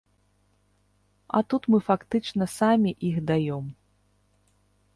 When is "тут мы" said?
1.53-1.79